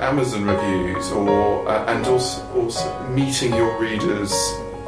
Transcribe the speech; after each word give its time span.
Amazon 0.00 0.44
reviews, 0.44 1.10
or 1.12 1.68
uh, 1.68 1.84
and 1.86 2.06
also 2.06 2.46
also 2.54 3.08
meeting 3.08 3.54
your 3.54 3.78
readers 3.78 4.32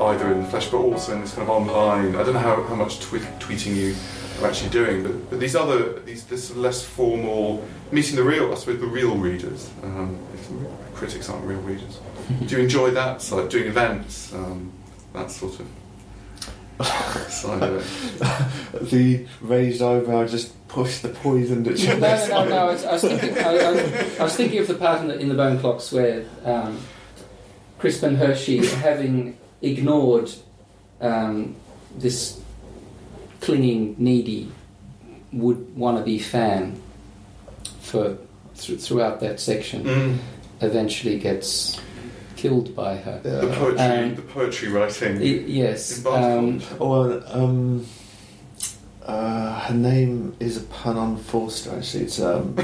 either 0.00 0.32
in 0.32 0.42
the 0.42 0.48
flesh, 0.48 0.68
but 0.68 0.78
also 0.78 1.12
in 1.14 1.20
this 1.20 1.34
kind 1.34 1.42
of 1.42 1.50
online. 1.50 2.16
I 2.16 2.22
don't 2.22 2.34
know 2.34 2.40
how, 2.40 2.62
how 2.64 2.74
much 2.74 3.00
tweet, 3.00 3.22
tweeting 3.38 3.76
you 3.76 3.94
are 4.42 4.48
actually 4.48 4.70
doing, 4.70 5.02
but, 5.02 5.30
but 5.30 5.40
these 5.40 5.54
other 5.54 6.00
these 6.00 6.24
this 6.24 6.54
less 6.56 6.82
formal 6.82 7.66
meeting 7.92 8.16
the 8.16 8.24
real, 8.24 8.52
I 8.52 8.54
suppose 8.56 8.80
the 8.80 8.86
real 8.86 9.16
readers. 9.16 9.70
Um, 9.82 10.18
if 10.34 10.48
critics 10.94 11.28
aren't 11.28 11.44
real 11.44 11.60
readers. 11.60 12.00
Do 12.46 12.56
you 12.56 12.62
enjoy 12.62 12.90
that 12.92 13.20
So, 13.20 13.36
like 13.36 13.50
doing 13.50 13.66
events, 13.66 14.32
um, 14.32 14.72
that 15.12 15.30
sort 15.30 15.60
of? 15.60 15.66
the 18.82 19.26
raised 19.40 19.82
eyebrow 19.82 20.26
just 20.26 20.52
pushed 20.68 21.02
the 21.02 21.08
poison 21.08 21.62
that 21.64 21.78
you 21.78 21.88
no, 21.88 21.98
no, 21.98 22.26
no, 22.28 22.48
no. 22.48 22.56
I 22.56 22.64
was, 22.72 22.84
I 22.84 22.92
was 22.92 23.02
thinking. 23.02 23.38
I, 23.38 23.56
I, 23.56 24.16
I 24.20 24.22
was 24.22 24.34
thinking 24.36 24.58
of 24.58 24.68
the 24.68 24.74
part 24.74 25.00
in 25.02 25.08
the, 25.08 25.18
in 25.18 25.28
the 25.28 25.34
Bone 25.34 25.58
Clocks 25.58 25.92
where 25.92 26.24
um, 26.44 26.78
Crispin 27.78 28.16
Hershey, 28.16 28.64
having 28.66 29.36
ignored 29.62 30.30
um, 31.00 31.54
this 31.96 32.40
clinging, 33.40 33.94
needy, 33.98 34.50
would 35.32 35.58
wannabe 35.76 36.20
fan 36.22 36.80
for 37.80 38.16
th- 38.58 38.80
throughout 38.80 39.20
that 39.20 39.38
section, 39.40 39.84
Mm. 39.84 40.18
eventually 40.60 41.18
gets 41.18 41.78
killed 42.44 42.76
by 42.76 42.94
her. 42.96 43.20
The 43.22 43.46
poetry, 43.58 43.80
Um, 43.80 44.14
the 44.16 44.22
poetry 44.36 44.68
writing. 44.68 45.16
I- 45.16 45.44
yes. 45.62 46.04
Um, 46.04 46.60
Oh, 46.78 47.22
um, 47.32 47.86
uh, 49.06 49.60
her 49.66 49.74
name 49.74 50.34
is 50.40 50.58
a 50.58 50.64
pun 50.76 50.96
on 50.98 51.16
Forster. 51.16 51.70
Actually, 51.78 52.04
it's 52.04 52.20
um, 52.20 52.54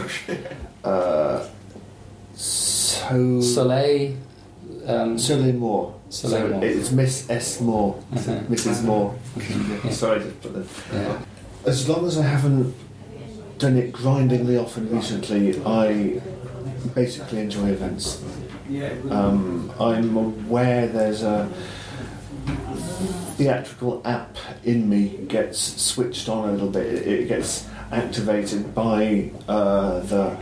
uh, 0.84 1.46
so 2.34 3.40
Soleil. 3.40 4.16
Um, 4.86 5.18
Soleil 5.18 5.54
Moore. 5.54 5.94
Soleil 6.10 6.40
So 6.42 6.48
Moore. 6.54 6.64
It's 6.64 6.90
Miss 6.90 7.30
S 7.30 7.60
Moore, 7.62 7.92
Uh-huh. 8.12 8.32
Mrs 8.50 8.82
Moore. 8.84 9.14
Yeah. 9.38 9.90
Sorry, 9.92 10.20
to 10.20 10.26
put 10.42 10.52
the, 10.56 10.64
yeah. 10.94 11.18
as 11.64 11.88
long 11.88 12.06
as 12.06 12.18
I 12.18 12.22
haven't 12.36 12.74
done 13.58 13.76
it 13.78 13.92
grindingly 13.92 14.56
often 14.58 14.90
recently, 14.94 15.44
I 15.64 16.20
basically 16.94 17.38
enjoy 17.40 17.68
events. 17.78 18.22
Um, 19.10 19.72
I'm 19.80 20.16
aware 20.16 20.86
there's 20.86 21.22
a 21.22 21.48
theatrical 23.36 24.00
app 24.04 24.36
in 24.64 24.88
me 24.88 25.08
gets 25.26 25.58
switched 25.58 26.28
on 26.28 26.48
a 26.48 26.52
little 26.52 26.70
bit. 26.70 26.86
It, 26.86 27.28
gets 27.28 27.66
activated 27.90 28.72
by 28.74 29.32
uh, 29.48 30.00
the 30.00 30.36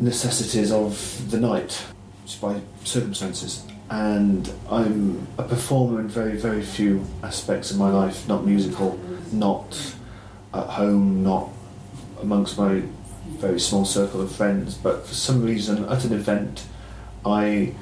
necessities 0.00 0.70
of 0.70 1.30
the 1.30 1.40
night, 1.40 1.82
just 2.26 2.40
by 2.40 2.60
circumstances. 2.84 3.64
And 3.90 4.52
I'm 4.70 5.26
a 5.38 5.44
performer 5.44 6.00
in 6.00 6.08
very, 6.08 6.36
very 6.36 6.62
few 6.62 7.06
aspects 7.22 7.70
of 7.70 7.78
my 7.78 7.90
life, 7.90 8.28
not 8.28 8.44
musical, 8.44 9.00
not 9.32 9.94
at 10.52 10.66
home, 10.66 11.22
not 11.22 11.48
amongst 12.20 12.58
my 12.58 12.82
very 13.38 13.60
small 13.60 13.86
circle 13.86 14.20
of 14.20 14.30
friends, 14.30 14.74
but 14.74 15.06
for 15.06 15.14
some 15.14 15.42
reason 15.42 15.86
at 15.86 16.04
an 16.04 16.12
event 16.12 16.64
I 17.24 17.74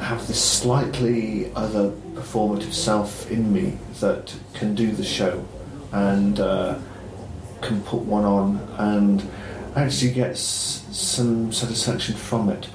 have 0.00 0.26
this 0.26 0.42
slightly 0.42 1.52
other 1.54 1.90
performative 2.14 2.72
self 2.72 3.30
in 3.30 3.52
me 3.52 3.78
that 4.00 4.34
can 4.54 4.74
do 4.74 4.92
the 4.92 5.04
show 5.04 5.46
and 5.92 6.40
uh, 6.40 6.78
can 7.60 7.80
put 7.82 8.00
one 8.00 8.24
on 8.24 8.58
and 8.78 9.28
actually 9.76 10.12
gets 10.12 10.40
some 10.40 11.52
satisfaction 11.52 12.14
from 12.14 12.48
it. 12.48 12.68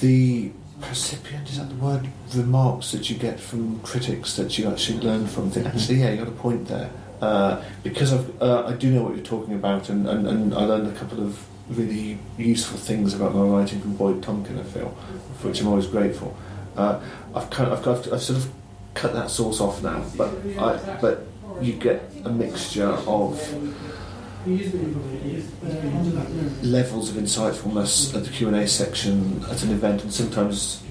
The 0.00 0.52
percipient, 0.80 1.48
is 1.48 1.58
that 1.58 1.68
the 1.68 1.74
word? 1.76 2.08
Remarks 2.34 2.92
that 2.92 3.08
you 3.10 3.16
get 3.16 3.40
from 3.40 3.80
critics 3.80 4.36
that 4.36 4.58
you 4.58 4.68
actually 4.68 5.00
learn 5.00 5.26
from. 5.26 5.50
Think, 5.50 5.66
actually, 5.66 6.00
yeah, 6.00 6.10
you 6.10 6.18
got 6.18 6.28
a 6.28 6.32
point 6.32 6.68
there. 6.68 6.90
Uh, 7.20 7.62
because 7.82 8.12
I've, 8.12 8.42
uh, 8.42 8.66
I 8.66 8.72
do 8.74 8.90
know 8.90 9.02
what 9.02 9.14
you're 9.14 9.24
talking 9.24 9.54
about, 9.54 9.88
and, 9.88 10.06
and, 10.06 10.26
and 10.26 10.54
I 10.54 10.64
learned 10.64 10.88
a 10.88 10.98
couple 10.98 11.22
of 11.22 11.46
really 11.68 12.18
useful 12.38 12.78
things 12.78 13.14
about 13.14 13.34
my 13.34 13.42
writing 13.42 13.80
from 13.80 13.96
Boyd 13.96 14.22
Tonkin, 14.22 14.58
I 14.58 14.62
feel, 14.62 14.96
for 15.38 15.48
which 15.48 15.60
I'm 15.60 15.68
always 15.68 15.86
grateful. 15.86 16.36
Uh, 16.76 17.00
I've, 17.34 17.50
kind 17.50 17.70
of, 17.70 17.78
I've, 17.78 17.84
got, 17.84 18.12
I've 18.12 18.22
sort 18.22 18.38
of 18.38 18.52
cut 18.94 19.12
that 19.14 19.30
sauce 19.30 19.60
off 19.60 19.82
now, 19.82 20.04
but, 20.16 20.30
I, 20.58 20.98
but 21.00 21.26
you 21.60 21.72
get 21.72 22.10
a 22.24 22.30
mixture 22.30 22.86
of 22.86 23.40
levels 26.62 27.10
of 27.10 27.16
insightfulness 27.16 28.14
at 28.14 28.24
the 28.24 28.30
Q&A 28.30 28.66
section 28.68 29.44
at 29.50 29.62
an 29.64 29.70
event, 29.72 30.02
and 30.04 30.12
sometimes 30.12 30.82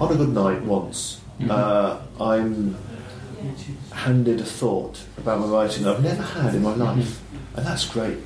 on 0.00 0.12
a 0.12 0.16
good 0.16 0.28
night 0.28 0.62
once, 0.62 1.20
uh, 1.50 2.00
I'm 2.20 2.76
handed 3.92 4.40
a 4.40 4.44
thought 4.44 5.02
about 5.16 5.40
my 5.40 5.46
writing 5.46 5.82
that 5.84 5.96
I've 5.96 6.04
never 6.04 6.22
had 6.22 6.54
in 6.54 6.62
my 6.62 6.74
life, 6.74 7.20
and 7.56 7.66
that's 7.66 7.86
great. 7.86 8.18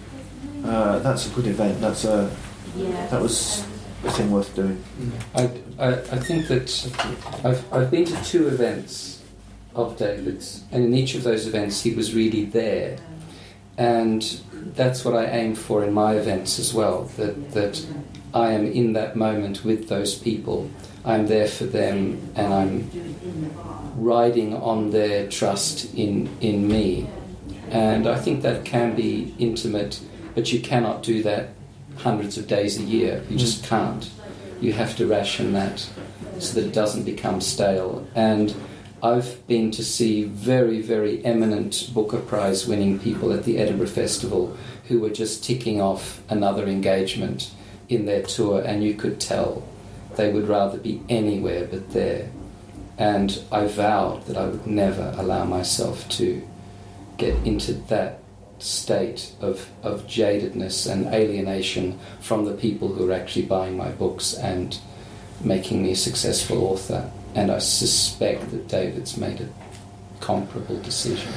Uh, 0.65 0.99
that's 1.01 1.27
a 1.27 1.31
good 1.31 1.47
event. 1.47 1.81
That's 1.81 2.05
a 2.05 2.31
that 3.11 3.21
was 3.21 3.67
a 4.05 4.11
thing 4.11 4.31
worth 4.31 4.55
doing. 4.55 4.83
I, 5.35 5.51
I, 5.79 5.89
I 5.93 6.19
think 6.19 6.49
that 6.49 6.71
I've, 7.45 7.73
I've 7.73 7.91
been 7.91 8.05
to 8.05 8.25
two 8.25 8.49
events 8.49 9.23
of 9.75 9.97
David's, 9.97 10.65
and 10.71 10.85
in 10.85 10.95
each 10.95 11.15
of 11.15 11.23
those 11.23 11.47
events 11.47 11.83
he 11.83 11.95
was 11.95 12.15
really 12.15 12.45
there. 12.45 12.99
And 13.79 14.23
that's 14.75 15.05
what 15.05 15.15
I 15.15 15.27
aim 15.27 15.55
for 15.55 15.83
in 15.83 15.93
my 15.93 16.15
events 16.15 16.59
as 16.59 16.75
well 16.75 17.05
that, 17.17 17.53
that 17.53 17.85
I 18.35 18.53
am 18.53 18.67
in 18.67 18.93
that 18.93 19.17
moment 19.17 19.65
with 19.65 19.89
those 19.89 20.15
people. 20.15 20.71
I'm 21.05 21.27
there 21.27 21.49
for 21.49 21.65
them, 21.65 22.31
and 22.37 22.55
I'm 22.55 23.55
riding 23.97 24.55
on 24.55 24.91
their 24.91 25.29
trust 25.29 25.93
in, 25.95 26.29
in 26.41 26.69
me. 26.69 27.09
And 27.71 28.07
I 28.07 28.19
think 28.19 28.43
that 28.43 28.65
can 28.65 28.95
be 28.95 29.35
intimate, 29.39 30.01
but 30.35 30.53
you 30.53 30.61
cannot 30.61 31.03
do 31.03 31.23
that 31.23 31.51
hundreds 31.97 32.39
of 32.39 32.47
days 32.47 32.79
a 32.79 32.83
year. 32.83 33.23
You 33.29 33.37
just 33.37 33.63
mm. 33.63 33.69
can't. 33.69 34.11
You 34.61 34.73
have 34.73 34.97
to 34.97 35.07
ration 35.07 35.53
that 35.53 35.89
so 36.39 36.55
that 36.55 36.69
it 36.69 36.73
doesn't 36.73 37.05
become 37.05 37.41
stale. 37.41 38.07
And 38.15 38.55
I've 39.03 39.45
been 39.49 39.73
to 39.73 39.85
see 39.85 40.25
very, 40.25 40.81
very 40.81 41.25
eminent 41.25 41.91
Booker 41.93 42.21
Prize 42.21 42.67
winning 42.67 43.01
people 43.01 43.33
at 43.33 43.45
the 43.45 43.59
Edinburgh 43.59 43.89
Festival 43.89 44.57
who 44.89 45.01
were 45.01 45.11
just 45.11 45.45
ticking 45.45 45.81
off 45.81 46.23
another 46.29 46.67
engagement 46.67 47.51
in 47.89 48.07
their 48.07 48.23
tour, 48.23 48.63
and 48.65 48.83
you 48.85 48.95
could 48.95 49.21
tell 49.21 49.67
they 50.17 50.33
would 50.33 50.49
rather 50.49 50.79
be 50.79 51.03
anywhere 51.09 51.67
but 51.67 51.91
there. 51.93 52.31
And 52.97 53.43
I 53.51 53.67
vowed 53.67 54.27
that 54.27 54.37
I 54.37 54.47
would 54.47 54.67
never 54.67 55.15
allow 55.17 55.45
myself 55.45 56.09
to 56.11 56.47
get 57.17 57.35
into 57.45 57.73
that 57.73 58.22
state 58.63 59.33
of, 59.41 59.69
of 59.83 60.07
jadedness 60.07 60.91
and 60.91 61.07
alienation 61.07 61.99
from 62.21 62.45
the 62.45 62.55
people 62.55 62.89
who 62.89 63.11
are 63.11 63.13
actually 63.13 63.45
buying 63.45 63.77
my 63.77 63.91
books 63.91 64.35
and 64.35 64.79
making 65.43 65.83
me 65.83 65.91
a 65.91 65.97
successful 65.97 66.65
author. 66.65 67.11
And 67.35 67.51
I 67.51 67.59
suspect 67.59 68.51
that 68.53 68.69
David's 68.69 69.17
made 69.17 69.41
a 69.41 69.49
comparable 70.21 70.79
decision. 70.81 71.33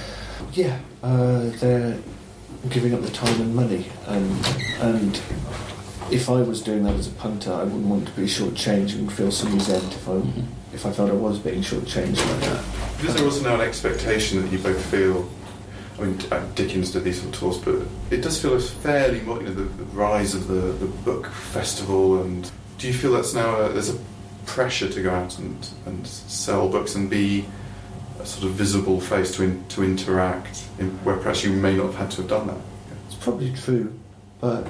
Yeah, 0.54 0.78
uh, 1.02 1.50
they're 1.60 1.98
giving 2.70 2.94
up 2.94 3.02
the 3.02 3.12
time 3.12 3.42
and 3.42 3.56
money, 3.56 3.86
and 4.08 4.46
and 4.82 5.22
if 6.12 6.30
I 6.30 6.42
was 6.42 6.62
doing 6.62 6.84
that 6.84 6.94
as 6.96 7.08
a 7.08 7.12
punter, 7.12 7.54
I 7.54 7.64
wouldn't 7.64 7.86
want 7.86 8.08
to 8.08 8.14
be 8.14 8.26
shortchanged 8.26 8.96
and 8.96 9.12
feel 9.12 9.32
some 9.32 9.54
resent 9.54 9.84
if 9.94 10.08
I 10.08 10.22
if 10.74 10.86
I 10.86 10.92
felt 10.92 11.10
I 11.10 11.14
was 11.14 11.40
being 11.40 11.62
shortchanged 11.62 12.18
like 12.18 12.42
that. 12.42 12.64
Is 13.04 13.16
there 13.16 13.26
also 13.26 13.44
now 13.44 13.56
an 13.56 13.62
expectation 13.62 14.42
that 14.42 14.52
you 14.52 14.60
both 14.60 14.84
feel? 14.86 15.28
I 15.98 16.02
mean, 16.02 16.20
uh, 16.32 16.46
Dickens 16.56 16.92
did 16.92 17.06
these 17.06 17.22
sort 17.22 17.34
of 17.34 17.40
tours, 17.40 17.58
but 17.60 17.76
it 18.12 18.22
does 18.22 18.42
feel 18.42 18.54
as 18.56 18.70
fairly, 18.70 19.20
you 19.20 19.26
know, 19.26 19.54
the, 19.54 19.64
the 19.64 19.84
rise 19.86 20.34
of 20.34 20.48
the, 20.48 20.56
the 20.56 20.88
book 20.88 21.28
festival. 21.28 22.22
And 22.22 22.52
do 22.78 22.88
you 22.88 22.94
feel 22.94 23.14
that's 23.14 23.34
now 23.34 23.56
a, 23.56 23.70
there's 23.70 23.90
a 23.90 23.98
pressure 24.46 24.90
to 24.90 25.02
go 25.02 25.12
out 25.12 25.40
and, 25.40 25.68
and 25.86 26.06
sell 26.06 26.68
books 26.68 26.96
and 26.96 27.10
be 27.10 27.46
a 28.20 28.26
sort 28.26 28.46
of 28.46 28.52
visible 28.52 29.00
face 29.00 29.36
to 29.38 29.44
in, 29.44 29.66
to 29.70 29.84
interact, 29.84 30.68
in, 30.80 30.90
where 31.06 31.16
perhaps 31.16 31.44
you 31.44 31.52
may 31.52 31.76
not 31.76 31.86
have 31.86 31.96
had 31.96 32.12
to 32.12 32.18
have 32.18 32.30
done 32.30 32.48
that? 32.48 32.58
It's 33.08 33.16
probably 33.16 33.54
true, 33.54 33.98
but 34.42 34.68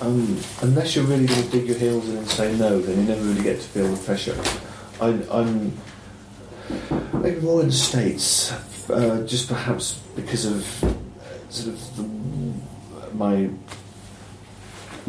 um, 0.00 0.38
unless 0.62 0.96
you're 0.96 1.04
really 1.04 1.26
going 1.26 1.42
to 1.42 1.50
dig 1.50 1.66
your 1.66 1.78
heels 1.78 2.08
in 2.08 2.16
and 2.16 2.28
say 2.28 2.56
no, 2.56 2.80
then 2.80 2.98
you 2.98 3.04
never 3.04 3.22
really 3.22 3.42
get 3.42 3.60
to 3.60 3.66
feel 3.68 3.88
the 3.88 4.02
pressure. 4.04 4.36
I, 5.00 5.08
I'm 5.30 5.76
maybe 7.20 7.40
more 7.40 7.60
in 7.60 7.66
the 7.66 7.72
states, 7.72 8.52
uh, 8.90 9.22
just 9.26 9.48
perhaps 9.48 10.00
because 10.14 10.44
of 10.44 10.64
sort 11.48 11.74
of 11.74 11.96
the, 11.96 13.14
my 13.14 13.50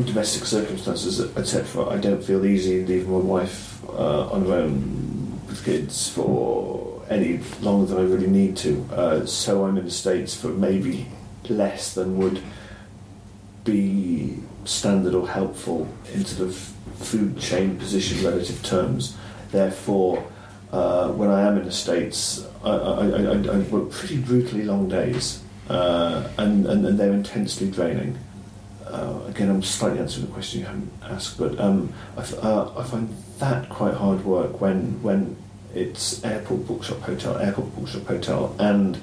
domestic 0.03 0.45
circumstances, 0.45 1.21
etc. 1.37 1.87
I 1.87 1.97
don't 1.97 2.23
feel 2.23 2.45
easy 2.45 2.85
leaving 2.85 3.11
my 3.11 3.19
wife 3.19 3.83
uh, 3.89 4.29
on 4.29 4.45
her 4.45 4.53
own 4.53 5.41
with 5.47 5.63
kids 5.63 6.09
for 6.09 7.03
any 7.09 7.39
longer 7.61 7.93
than 7.93 7.97
I 7.99 8.07
really 8.07 8.27
need 8.27 8.57
to. 8.57 8.87
Uh, 8.91 9.25
so 9.25 9.65
I'm 9.65 9.77
in 9.77 9.85
the 9.85 9.91
states 9.91 10.35
for 10.35 10.49
maybe 10.49 11.07
less 11.49 11.93
than 11.93 12.17
would 12.17 12.41
be 13.63 14.39
standard 14.65 15.13
or 15.13 15.27
helpful 15.27 15.87
in 16.13 16.25
sort 16.25 16.49
of 16.49 16.55
food 16.97 17.39
chain 17.39 17.77
position 17.77 18.23
relative 18.25 18.61
terms. 18.63 19.15
Therefore, 19.51 20.25
uh, 20.75 21.07
when 21.19 21.29
I 21.29 21.41
am 21.47 21.57
in 21.57 21.65
the 21.65 21.71
States, 21.71 22.45
I, 22.63 22.69
I, 22.69 23.05
I, 23.05 23.33
I 23.55 23.57
work 23.73 23.91
pretty 23.91 24.17
brutally 24.17 24.63
long 24.63 24.89
days, 24.89 25.41
uh, 25.69 26.27
and, 26.37 26.65
and, 26.65 26.85
and 26.85 26.99
they're 26.99 27.13
intensely 27.13 27.69
draining. 27.71 28.17
Uh, 28.85 29.19
again, 29.27 29.49
I'm 29.49 29.63
slightly 29.63 29.99
answering 29.99 30.27
the 30.27 30.33
question 30.33 30.59
you 30.61 30.65
haven't 30.65 30.91
asked, 31.03 31.37
but 31.37 31.59
um, 31.59 31.91
I, 32.17 32.21
f- 32.21 32.43
uh, 32.43 32.71
I 32.77 32.83
find 32.83 33.09
that 33.39 33.69
quite 33.69 33.93
hard 33.95 34.23
work 34.25 34.61
when 34.61 35.01
when 35.01 35.35
it's 35.73 36.23
airport 36.23 36.67
bookshop 36.67 36.99
hotel, 37.01 37.37
airport 37.37 37.75
bookshop 37.75 38.05
hotel, 38.05 38.55
and 38.59 38.97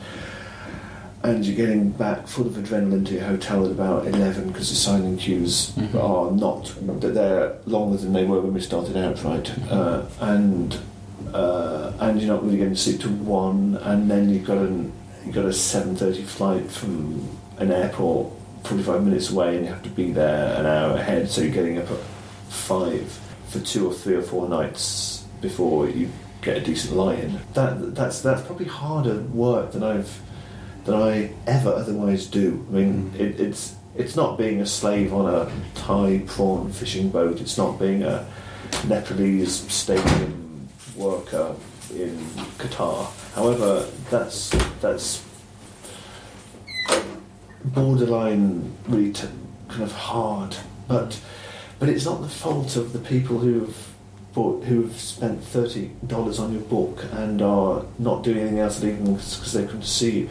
and 1.25 1.45
you're 1.47 1.57
getting 1.57 1.91
back 1.91 2.27
full 2.27 2.47
of 2.47 2.55
adrenaline 2.55 3.07
to 3.07 3.13
your 3.15 3.25
hotel 3.25 3.65
at 3.67 3.71
about 3.71 4.07
11 4.09 4.49
because 4.49 4.69
the 4.71 4.75
signing 4.75 5.17
queues 5.17 5.71
Mhm. 5.77 5.95
are 6.03 6.31
not 6.33 6.73
that 7.01 7.15
they're 7.15 7.53
longer 7.67 7.97
than 7.97 8.13
they 8.13 8.25
were 8.25 8.41
when 8.41 8.55
we 8.55 8.61
started 8.61 8.97
out 8.97 9.23
right 9.23 9.49
uh, 9.71 10.03
and 10.21 10.79
uh, 11.29 11.93
and 12.01 12.21
you're 12.21 12.33
not 12.35 12.45
really 12.45 12.59
getting 12.59 12.75
to 12.75 12.81
sleep 12.81 13.01
till 13.01 13.11
one 13.13 13.77
and 13.83 14.11
then 14.11 14.29
you've 14.31 14.45
got 14.47 14.59
an 14.59 14.93
you've 15.25 15.35
got 15.35 15.45
a 15.45 15.49
7.30 15.49 16.25
flight 16.25 16.71
from 16.71 17.29
an 17.59 17.71
airport 17.71 18.33
45 18.65 19.05
minutes 19.05 19.31
away 19.31 19.57
and 19.57 19.67
you 19.67 19.73
have 19.73 19.83
to 19.83 19.89
be 19.91 20.13
there 20.13 20.55
an 20.59 20.67
hour 20.67 20.97
ahead 20.97 21.31
so 21.31 21.41
you're 21.43 21.53
getting 21.53 21.79
up 21.79 21.91
at 21.91 21.99
five 22.49 23.21
for 23.49 23.61
two 23.61 23.87
or 23.89 23.95
three 23.95 24.15
or 24.15 24.23
four 24.23 24.49
nights 24.49 25.25
before 25.41 25.89
you 25.89 26.09
get 26.43 26.57
a 26.57 26.61
decent 26.61 26.97
lie 26.97 27.15
in 27.15 27.39
that 27.55 27.95
that's 27.95 28.21
that's 28.21 28.43
probably 28.43 28.67
harder 28.67 29.21
work 29.21 29.73
than 29.73 29.83
I've 29.83 30.21
than 30.85 30.95
I 30.95 31.31
ever 31.47 31.71
otherwise 31.73 32.27
do. 32.27 32.67
I 32.69 32.75
mean, 32.75 33.13
Mm. 33.15 33.21
it, 33.21 33.41
it's 33.41 33.75
it's 33.95 34.17
not 34.17 34.37
being 34.39 34.61
a 34.61 34.67
slave 34.67 35.13
on 35.13 35.33
a 35.33 35.49
Thai 35.77 36.23
prawn 36.27 36.73
fishing 36.73 37.11
boat. 37.11 37.41
It's 37.41 37.57
not 37.57 37.79
being 37.79 38.03
a 38.03 38.27
Nepalese 38.89 39.53
stadium 39.73 40.42
worker 40.97 41.55
in 41.95 42.17
Qatar. 42.59 43.07
However, 43.35 43.87
that's 44.11 44.51
that's 44.81 45.23
borderline 47.65 48.73
really 48.89 49.13
t- 49.13 49.29
kind 49.69 49.83
of 49.83 49.93
hard. 49.93 50.57
But 50.89 51.21
but 51.79 51.89
it's 51.89 52.05
not 52.05 52.21
the 52.23 52.29
fault 52.29 52.77
of 52.77 52.93
the 52.93 52.99
people 52.99 53.39
who've 53.39 53.89
bought, 54.35 54.65
who've 54.65 54.95
spent 54.99 55.43
thirty 55.45 55.91
dollars 56.07 56.39
on 56.39 56.53
your 56.53 56.63
book 56.63 57.05
and 57.13 57.41
are 57.43 57.85
not 57.99 58.23
doing 58.23 58.39
anything 58.39 58.59
else 58.61 58.83
leaving 58.83 59.15
because 59.15 59.53
they 59.53 59.65
couldn't 59.65 59.85
see 59.85 60.21
you. 60.21 60.31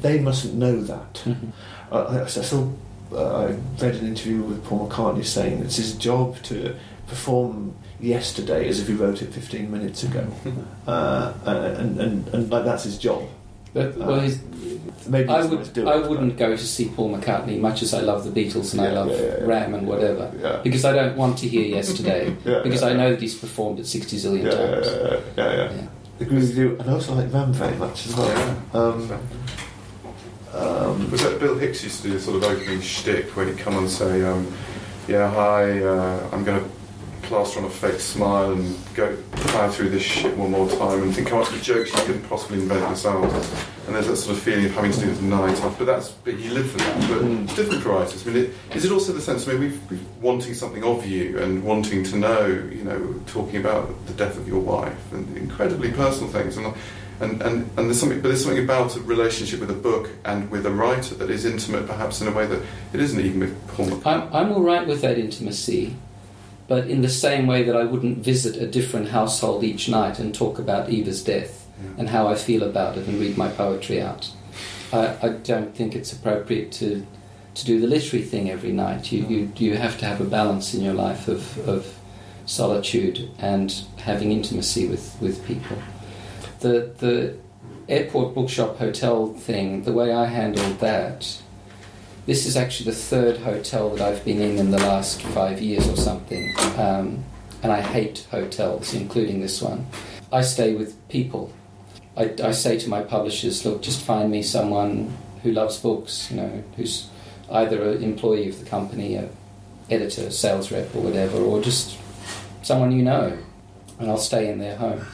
They 0.00 0.18
mustn't 0.18 0.54
know 0.54 0.80
that. 0.82 1.14
Mhm. 1.24 1.52
I, 1.92 1.96
I, 1.98 2.22
I 2.22 2.26
saw, 2.26 2.68
uh, 3.12 3.36
I 3.46 3.46
read 3.82 3.94
an 3.96 4.06
interview 4.06 4.42
with 4.42 4.64
Paul 4.64 4.88
McCartney 4.88 5.24
saying 5.24 5.60
it's 5.62 5.76
his 5.76 5.94
job 5.94 6.36
to 6.44 6.74
perform 7.08 7.74
yesterday 8.00 8.68
as 8.68 8.80
if 8.80 8.86
he 8.86 8.94
wrote 8.94 9.22
it 9.22 9.32
15 9.32 9.70
minutes 9.70 10.02
ago. 10.04 10.26
Uh, 10.86 11.34
and, 11.44 12.00
and, 12.00 12.28
and 12.28 12.50
like 12.50 12.64
that's 12.64 12.84
his 12.84 12.96
job. 12.96 13.22
But, 13.74 13.94
well, 13.98 14.20
he's, 14.20 14.40
Maybe 15.06 15.28
I 15.28 15.44
would 15.44 15.58
nice 15.58 15.68
to 15.68 15.74
do 15.74 15.86
I 15.88 15.98
it, 15.98 16.08
wouldn't 16.08 16.38
go 16.38 16.56
to 16.56 16.66
see 16.66 16.88
Paul 16.88 17.14
McCartney 17.14 17.60
much 17.60 17.82
as 17.82 17.92
I 17.92 18.00
love 18.00 18.24
the 18.24 18.30
Beatles 18.30 18.72
and 18.72 18.80
I 18.80 18.90
love 18.92 19.10
yeah, 19.10 19.16
yeah, 19.16 19.36
yeah. 19.40 19.44
Ram 19.44 19.74
and 19.74 19.86
whatever 19.86 20.30
but- 20.32 20.40
Yeah. 20.40 20.60
because 20.62 20.86
I 20.86 20.92
don't 20.92 21.14
want 21.16 21.36
to 21.38 21.48
hear 21.48 21.62
yesterday 21.62 22.34
Yeah, 22.46 22.60
because 22.62 22.80
yeah, 22.80 22.88
I 22.88 22.90
yeah. 22.92 22.96
know 22.96 23.10
that 23.10 23.20
he's 23.20 23.34
performed 23.34 23.80
it 23.80 23.86
sixty 23.86 24.16
zillion 24.16 24.44
Yeah, 24.44 24.58
yeah, 24.58 24.70
times. 24.74 24.86
yeah, 24.86 25.20
yeah, 25.36 25.56
yeah. 25.56 25.72
Yeah. 25.72 25.86
Agree 26.24 26.38
with 26.38 26.56
you. 26.56 26.76
And 26.78 26.88
I 26.88 26.92
also 26.94 27.14
like 27.14 27.30
Ram 27.32 27.52
very 27.52 27.76
much 27.76 28.06
as 28.06 28.16
well. 28.16 28.56
Um, 28.72 29.12
um, 30.54 31.10
Was 31.10 31.22
that 31.22 31.38
Bill 31.38 31.58
Hicks 31.58 31.84
used 31.84 32.02
to 32.02 32.08
do 32.08 32.14
the 32.14 32.20
sort 32.20 32.36
of 32.42 32.44
opening 32.44 32.80
shtick 32.80 33.36
where 33.36 33.46
he'd 33.46 33.58
come 33.58 33.76
and 33.76 33.88
say, 33.90 34.22
um, 34.22 34.50
"Yeah, 35.06 35.30
hi, 35.30 35.82
uh, 35.82 36.28
I'm 36.32 36.44
going 36.44 36.64
to 36.64 36.70
plaster 37.28 37.60
on 37.60 37.66
a 37.66 37.70
fake 37.70 38.00
smile 38.00 38.52
and 38.52 38.76
go 38.94 39.16
plow 39.32 39.68
through 39.70 39.90
this 39.90 40.02
shit 40.02 40.36
one 40.36 40.50
more 40.50 40.68
time 40.68 41.02
and 41.02 41.14
think 41.14 41.28
come 41.28 41.40
up 41.40 41.50
with 41.52 41.62
jokes 41.62 41.92
you 41.92 41.98
couldn't 42.00 42.28
possibly 42.28 42.58
invent 42.60 42.80
yourselves." 42.80 43.32
And 43.86 43.94
there's 43.96 44.06
that 44.06 44.16
sort 44.16 44.36
of 44.36 44.42
feeling 44.42 44.66
of 44.66 44.72
having 44.72 44.92
to 44.92 45.00
do 45.00 45.10
it 45.10 45.22
night 45.22 45.62
off. 45.62 45.78
But 45.78 45.86
that's 45.86 46.10
but 46.10 46.38
you 46.38 46.50
live 46.52 46.70
for 46.70 46.78
that. 46.78 47.00
But 47.08 47.22
Mm. 47.22 47.44
it's 47.44 47.54
different 47.54 47.82
for 47.82 47.90
writers. 47.90 48.26
I 48.26 48.30
mean, 48.30 48.44
it, 48.44 48.50
is 48.74 48.84
it 48.84 48.92
also 48.92 49.12
the 49.12 49.20
sense? 49.20 49.48
I 49.48 49.52
mean, 49.52 49.60
we've, 49.60 49.80
we've 49.90 50.04
wanting 50.20 50.52
something 50.54 50.84
of 50.84 51.06
you 51.06 51.38
and 51.38 51.62
wanting 51.64 52.02
to 52.04 52.16
know. 52.16 52.46
You 52.46 52.84
know, 52.84 53.14
talking 53.26 53.56
about 53.60 53.88
the 54.06 54.12
death 54.12 54.36
of 54.36 54.46
your 54.46 54.60
wife 54.60 55.12
and 55.12 55.36
incredibly 55.36 55.90
personal 55.92 56.30
things 56.30 56.56
and. 56.56 56.74
And, 57.20 57.42
and, 57.42 57.68
and 57.76 57.88
there's 57.88 57.98
something, 57.98 58.20
but 58.20 58.28
there's 58.28 58.44
something 58.44 58.62
about 58.62 58.94
a 58.94 59.00
relationship 59.00 59.58
with 59.58 59.72
a 59.72 59.80
book 59.90 60.08
and 60.24 60.48
with 60.52 60.64
a 60.66 60.70
writer 60.70 61.16
that 61.16 61.30
is 61.30 61.44
intimate, 61.44 61.88
perhaps 61.88 62.20
in 62.20 62.28
a 62.28 62.30
way 62.30 62.46
that 62.46 62.62
it 62.92 63.00
isn't 63.00 63.18
even 63.18 63.40
with 63.40 63.66
Paul 63.74 64.00
I'm 64.06 64.32
I'm 64.32 64.52
all 64.52 64.62
right 64.62 64.86
with 64.86 65.00
that 65.00 65.18
intimacy, 65.18 65.96
but 66.68 66.86
in 66.86 67.00
the 67.00 67.08
same 67.08 67.46
way 67.46 67.62
that 67.64 67.76
I 67.76 67.84
wouldn't 67.84 68.18
visit 68.18 68.56
a 68.56 68.66
different 68.66 69.08
household 69.08 69.64
each 69.64 69.88
night 69.88 70.18
and 70.18 70.34
talk 70.34 70.58
about 70.58 70.90
Eva's 70.90 71.24
death 71.24 71.66
and 71.96 72.08
how 72.08 72.28
I 72.28 72.34
feel 72.34 72.62
about 72.62 72.98
it 72.98 73.06
and 73.06 73.18
read 73.18 73.36
my 73.36 73.48
poetry 73.48 74.00
out. 74.00 74.30
I, 74.92 75.16
I 75.22 75.28
don't 75.30 75.74
think 75.74 75.96
it's 75.96 76.12
appropriate 76.12 76.72
to 76.72 77.06
to 77.54 77.64
do 77.64 77.80
the 77.80 77.88
literary 77.88 78.24
thing 78.24 78.50
every 78.50 78.72
night. 78.72 79.10
You 79.10 79.26
you 79.26 79.52
you 79.56 79.76
have 79.76 79.98
to 79.98 80.06
have 80.06 80.20
a 80.20 80.24
balance 80.24 80.74
in 80.74 80.82
your 80.82 80.94
life 80.94 81.26
of 81.28 81.58
of 81.68 81.94
solitude 82.46 83.30
and 83.38 83.74
having 83.98 84.32
intimacy 84.32 84.86
with 84.86 85.16
with 85.20 85.44
people. 85.46 85.78
The 86.60 86.92
the 86.98 87.36
airport 87.88 88.34
bookshop 88.34 88.76
hotel 88.78 89.32
thing, 89.32 89.82
the 89.82 89.92
way 89.92 90.12
I 90.12 90.26
handled 90.26 90.78
that. 90.80 91.40
This 92.28 92.44
is 92.44 92.58
actually 92.58 92.90
the 92.90 92.96
third 92.98 93.38
hotel 93.38 93.88
that 93.88 94.02
I've 94.02 94.22
been 94.22 94.42
in 94.42 94.58
in 94.58 94.70
the 94.70 94.76
last 94.76 95.22
five 95.22 95.62
years 95.62 95.88
or 95.88 95.96
something, 95.96 96.54
um, 96.76 97.24
and 97.62 97.72
I 97.72 97.80
hate 97.80 98.26
hotels, 98.30 98.92
including 98.92 99.40
this 99.40 99.62
one. 99.62 99.86
I 100.30 100.42
stay 100.42 100.74
with 100.74 101.08
people. 101.08 101.50
I, 102.18 102.34
I 102.44 102.50
say 102.50 102.78
to 102.80 102.88
my 102.90 103.00
publishers, 103.00 103.64
look, 103.64 103.80
just 103.80 104.02
find 104.02 104.30
me 104.30 104.42
someone 104.42 105.16
who 105.42 105.52
loves 105.52 105.78
books, 105.78 106.30
you 106.30 106.36
know, 106.36 106.62
who's 106.76 107.08
either 107.50 107.92
an 107.92 108.04
employee 108.04 108.50
of 108.50 108.58
the 108.62 108.68
company, 108.68 109.14
a 109.14 109.30
editor, 109.88 110.30
sales 110.30 110.70
rep, 110.70 110.94
or 110.94 111.00
whatever, 111.00 111.38
or 111.38 111.62
just 111.62 111.96
someone 112.60 112.92
you 112.92 113.02
know, 113.02 113.38
and 113.98 114.10
I'll 114.10 114.18
stay 114.18 114.50
in 114.50 114.58
their 114.58 114.76
home. 114.76 115.06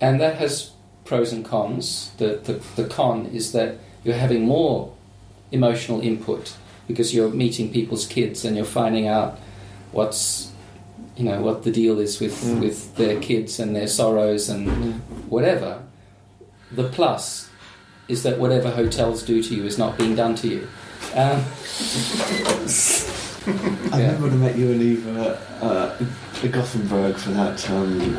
And 0.00 0.20
that 0.20 0.36
has 0.36 0.70
pros 1.04 1.32
and 1.32 1.44
cons. 1.44 2.12
The, 2.18 2.36
the, 2.44 2.62
the 2.80 2.88
con 2.88 3.26
is 3.26 3.50
that 3.50 3.78
you're 4.04 4.14
having 4.14 4.44
more 4.44 4.94
emotional 5.54 6.00
input 6.00 6.54
because 6.88 7.14
you're 7.14 7.30
meeting 7.30 7.72
people's 7.72 8.06
kids 8.06 8.44
and 8.44 8.56
you're 8.56 8.64
finding 8.80 9.06
out 9.08 9.38
what's 9.92 10.50
you 11.16 11.24
know 11.24 11.40
what 11.40 11.62
the 11.62 11.70
deal 11.70 11.98
is 12.00 12.20
with 12.20 12.34
Mm. 12.44 12.60
with 12.60 12.78
their 12.96 13.20
kids 13.20 13.60
and 13.60 13.74
their 13.76 13.86
sorrows 13.86 14.48
and 14.48 14.68
whatever 15.30 15.70
the 16.72 16.84
plus 16.96 17.48
is 18.08 18.22
that 18.24 18.38
whatever 18.38 18.70
hotels 18.70 19.22
do 19.22 19.42
to 19.42 19.54
you 19.54 19.64
is 19.64 19.78
not 19.78 19.96
being 19.96 20.14
done 20.16 20.34
to 20.42 20.48
you 20.48 20.68
um, 21.14 21.40
I 23.46 23.98
Yeah. 24.00 24.12
remember 24.16 24.22
when 24.28 24.32
I 24.32 24.36
met 24.48 24.56
you 24.58 24.72
and 24.72 24.82
Eva 24.82 25.38
uh, 25.62 26.04
at 26.42 26.50
Gothenburg 26.52 27.16
for 27.16 27.30
that. 27.32 27.70
Um, 27.70 28.18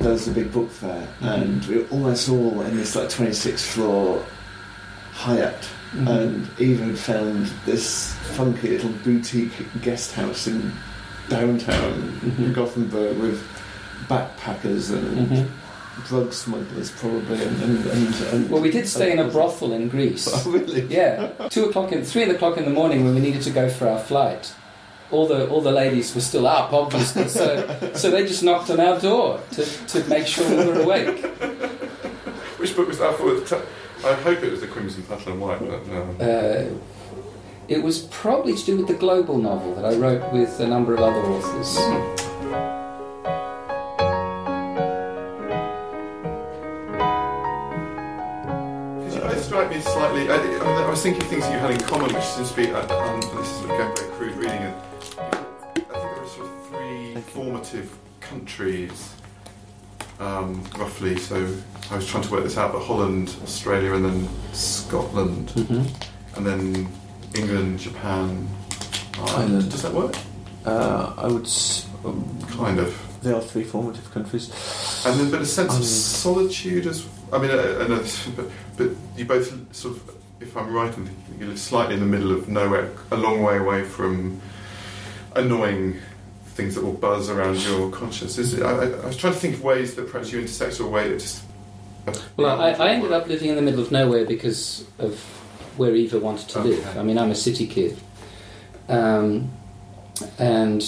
there 0.00 0.12
was 0.12 0.26
a 0.28 0.32
big 0.32 0.52
book 0.52 0.70
fair, 0.70 1.06
and 1.20 1.64
we 1.66 1.76
were 1.78 1.86
almost 1.90 2.28
all 2.28 2.60
in 2.62 2.76
this 2.76 2.96
like 2.96 3.08
26th 3.08 3.60
floor 3.74 4.24
Hyatt. 5.12 5.68
Mhm. 5.96 6.06
And 6.08 6.48
Eva 6.58 6.84
had 6.84 6.98
found 6.98 7.50
this 7.64 8.12
funky 8.34 8.68
little 8.68 8.90
boutique 9.04 9.52
guest 9.82 10.12
house 10.12 10.46
in 10.46 10.72
downtown 11.30 12.20
Mhm. 12.24 12.52
Gothenburg 12.54 13.18
with 13.18 13.42
backpackers 14.08 14.90
and 14.90 15.28
Mhm. 15.28 15.46
drug 16.06 16.32
smugglers, 16.32 16.90
probably. 16.90 17.42
And, 17.42 17.62
and, 17.62 17.86
and, 17.86 18.14
and 18.32 18.50
well 18.50 18.60
we 18.60 18.70
did 18.70 18.86
stay 18.86 19.12
in 19.12 19.18
a 19.18 19.24
brothel 19.28 19.72
in 19.72 19.88
Greece 19.88 20.28
Oh, 20.46 20.50
really? 20.50 20.86
Yeah, 20.90 21.28
two 21.50 21.64
o'clock 21.66 21.92
in 21.92 22.04
three 22.04 22.24
o'clock 22.24 22.56
in 22.58 22.64
the 22.64 22.70
morning 22.70 23.04
when 23.04 23.14
we 23.14 23.20
needed 23.20 23.42
to 23.42 23.50
go 23.50 23.68
for 23.68 23.88
our 23.88 23.98
flight. 23.98 24.52
All 25.10 25.26
the 25.26 25.48
all 25.48 25.62
the 25.62 25.72
ladies 25.72 26.14
were 26.14 26.20
still 26.20 26.46
up, 26.46 26.72
obviously, 26.74 27.28
so 27.28 27.64
so 27.94 28.10
they 28.10 28.26
just 28.26 28.42
knocked 28.42 28.68
on 28.70 28.78
our 28.78 29.00
door 29.00 29.40
to, 29.52 29.64
to 29.64 30.04
make 30.08 30.26
sure 30.26 30.46
we 30.50 30.56
were 30.66 30.80
awake. 30.82 31.24
Which 32.58 32.76
book 32.76 32.88
was 32.88 32.98
that 32.98 33.14
for? 33.16 33.34
T- 34.00 34.06
I 34.06 34.14
hope 34.14 34.42
it 34.42 34.50
was 34.50 34.60
the 34.60 34.66
Crimson 34.66 35.02
Petal 35.04 35.32
and 35.32 35.40
White, 35.40 35.60
but 35.60 35.86
no. 35.86 36.02
Uh, 36.24 36.78
it 37.68 37.82
was 37.82 38.00
probably 38.06 38.54
to 38.56 38.64
do 38.64 38.76
with 38.78 38.86
the 38.86 38.94
global 38.94 39.38
novel 39.38 39.74
that 39.74 39.84
I 39.84 39.94
wrote 39.96 40.32
with 40.32 40.58
a 40.60 40.66
number 40.66 40.94
of 40.94 41.00
other 41.00 41.20
authors. 41.20 41.76
Because 48.98 49.14
you 49.14 49.20
both 49.20 49.44
strike 49.44 49.70
me 49.70 49.80
slightly. 49.80 50.28
I, 50.30 50.36
I, 50.36 50.82
I 50.86 50.90
was 50.90 51.02
thinking 51.02 51.22
things 51.28 51.44
that 51.44 51.52
you 51.52 51.58
had 51.58 51.70
in 51.70 51.80
common, 51.80 52.14
which 52.14 52.24
seems 52.24 52.50
to 52.50 52.56
be. 52.56 52.70
Uh, 52.70 52.80
um, 52.96 53.20
this 53.20 53.48
is 53.48 53.56
sort 53.58 53.70
of 53.70 53.78
going 53.78 53.96
very 53.96 54.10
crude 54.16 54.34
reading. 54.36 54.62
It. 54.62 54.74
I 55.18 55.74
think 55.74 55.88
there 55.88 55.98
are 55.98 56.26
sort 56.26 56.46
of 56.46 56.66
three 56.68 57.14
formative 57.32 57.96
countries, 58.20 59.14
um, 60.20 60.62
roughly. 60.78 61.16
So 61.18 61.54
I 61.90 61.96
was 61.96 62.06
trying 62.06 62.24
to 62.24 62.30
work 62.30 62.44
this 62.44 62.56
out, 62.56 62.72
but 62.72 62.82
Holland, 62.84 63.34
Australia, 63.42 63.94
and 63.94 64.04
then 64.04 64.28
Scotland, 64.52 65.48
Mm-hmm. 65.50 66.36
and 66.36 66.46
then 66.46 66.88
England, 67.34 67.78
Japan, 67.80 68.48
Ireland. 69.18 69.70
Does 69.70 69.82
that 69.82 69.92
work? 69.92 70.14
Uh, 70.64 71.14
I 71.16 71.26
would. 71.28 71.46
S- 71.46 71.86
um, 72.04 72.24
Kind 72.50 72.78
of. 72.78 72.94
they 73.22 73.32
are 73.32 73.40
three 73.40 73.64
formative 73.64 74.10
countries. 74.12 74.50
And 75.06 75.18
then, 75.20 75.30
but 75.30 75.40
a 75.40 75.46
sense 75.46 75.76
of 75.76 75.84
solitude 75.84 76.86
as 76.86 77.06
I 77.32 77.38
mean, 77.38 77.50
uh, 77.50 77.78
and, 77.84 77.92
uh, 77.94 77.98
but, 78.36 78.46
but 78.76 78.90
you 79.16 79.24
both 79.24 79.74
sort 79.74 79.96
of, 79.96 80.14
if 80.40 80.56
I'm 80.56 80.72
right 80.72 80.88
in 80.96 81.06
thinking, 81.06 81.40
you 81.40 81.46
live 81.46 81.58
slightly 81.58 81.94
in 81.94 82.00
the 82.00 82.06
middle 82.06 82.32
of 82.32 82.48
nowhere, 82.48 82.90
a 83.10 83.16
long 83.16 83.42
way 83.42 83.58
away 83.58 83.82
from 83.84 84.40
annoying 85.36 85.96
things 86.58 86.74
that 86.74 86.82
will 86.84 86.92
buzz 86.92 87.30
around 87.30 87.56
your 87.64 87.88
conscience. 87.90 88.36
Is 88.36 88.52
it, 88.54 88.62
I, 88.64 88.72
I 88.72 88.86
I 89.04 89.06
was 89.06 89.16
trying 89.16 89.32
to 89.32 89.38
think 89.38 89.54
of 89.54 89.62
ways 89.62 89.94
that 89.94 90.10
perhaps 90.10 90.32
you 90.32 90.40
intersect 90.40 90.80
or 90.80 90.86
a 90.88 90.90
way 90.90 91.08
that 91.08 91.20
just. 91.20 91.42
Well, 92.36 92.60
I, 92.60 92.70
I 92.72 92.88
ended 92.90 93.12
up 93.12 93.28
living 93.28 93.48
in 93.50 93.56
the 93.56 93.62
middle 93.62 93.80
of 93.80 93.92
nowhere 93.92 94.24
because 94.24 94.84
of 94.98 95.20
where 95.78 95.94
Eva 95.94 96.18
wanted 96.18 96.48
to 96.50 96.60
live. 96.60 96.96
I 96.98 97.02
mean, 97.04 97.16
I'm 97.16 97.30
a 97.30 97.34
city 97.36 97.66
kid. 97.66 97.96
Um, 98.88 99.50
and 100.38 100.82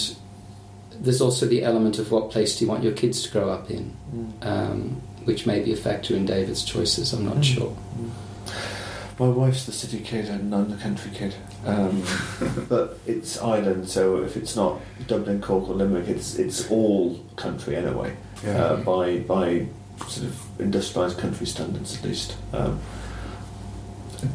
there's 0.99 1.21
also 1.21 1.45
the 1.45 1.63
element 1.63 1.99
of 1.99 2.11
what 2.11 2.31
place 2.31 2.57
do 2.57 2.65
you 2.65 2.69
want 2.71 2.83
your 2.83 2.93
kids 2.93 3.21
to 3.23 3.31
grow 3.31 3.49
up 3.49 3.69
in, 3.71 3.95
um, 4.41 5.01
which 5.23 5.45
may 5.45 5.61
be 5.61 5.71
a 5.71 5.75
factor 5.77 6.15
in 6.15 6.25
David's 6.25 6.63
choices, 6.65 7.13
I'm 7.13 7.23
not 7.25 7.37
Mm. 7.37 7.43
sure. 7.43 7.77
My 9.21 9.29
wife's 9.29 9.67
the 9.67 9.71
city 9.71 9.99
kid 9.99 10.29
and 10.29 10.51
I'm 10.55 10.71
the 10.71 10.77
country 10.77 11.11
kid. 11.13 11.35
Um, 11.63 12.03
but 12.69 12.97
it's 13.05 13.39
Ireland, 13.39 13.87
so 13.87 14.23
if 14.23 14.35
it's 14.35 14.55
not 14.55 14.81
Dublin, 15.05 15.39
Cork, 15.39 15.69
or 15.69 15.75
Limerick, 15.75 16.07
it's 16.07 16.39
it's 16.39 16.67
all 16.71 17.23
country 17.35 17.75
anyway. 17.75 18.17
Yeah. 18.43 18.63
Uh, 18.63 18.75
by 18.77 19.19
by 19.19 19.67
sort 20.07 20.25
of 20.25 20.41
industrialised 20.57 21.19
country 21.19 21.45
standards, 21.45 21.99
at 21.99 22.03
least. 22.03 22.35
Um, 22.51 22.79